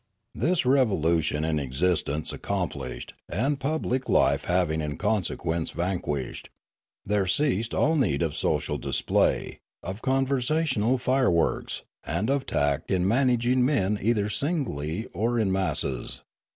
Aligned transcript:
This 0.33 0.65
revolution 0.65 1.45
in 1.45 1.59
existence 1.59 2.33
accomplished, 2.33 3.13
and 3.29 3.59
pub 3.59 3.85
lic 3.85 4.09
life 4.09 4.45
having 4.45 4.81
in 4.81 4.97
consequence 4.97 5.69
vanished, 5.69 6.49
there 7.05 7.27
ceased 7.27 7.75
all 7.75 7.95
need 7.95 8.23
of 8.23 8.33
social 8.33 8.79
display, 8.79 9.59
of 9.83 10.01
conversational 10.01 10.97
fireworks, 10.97 11.83
and 12.03 12.31
of 12.31 12.47
tact 12.47 12.89
in 12.89 13.07
managing 13.07 13.63
men 13.63 13.99
either 14.01 14.27
singly 14.27 15.05
or 15.13 15.37
in 15.37 15.51
masses. 15.51 16.23